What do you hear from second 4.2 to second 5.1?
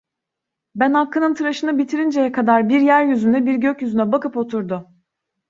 oturdu.